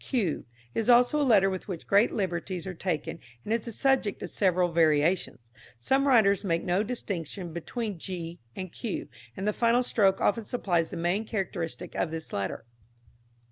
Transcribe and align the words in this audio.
q 0.03 0.43
is 0.73 0.89
also 0.89 1.21
a 1.21 1.21
letter 1.21 1.47
with 1.47 1.67
which 1.67 1.85
great 1.85 2.11
liberties 2.11 2.65
are 2.65 2.73
taken, 2.73 3.19
and 3.45 3.53
is 3.53 3.65
the 3.65 3.71
subject 3.71 4.23
of 4.23 4.31
several 4.31 4.71
variations. 4.71 5.51
Some 5.77 6.07
writers 6.07 6.43
make 6.43 6.63
no 6.63 6.81
distinction 6.81 7.53
between 7.53 7.99
g 7.99 8.39
and 8.55 8.73
q, 8.73 9.09
and 9.37 9.47
the 9.47 9.53
final 9.53 9.83
stroke 9.83 10.19
often 10.19 10.43
supplies 10.45 10.89
the 10.89 10.97
main 10.97 11.23
characteristic 11.23 11.93
of 11.93 12.09
this 12.09 12.33
letter. 12.33 12.65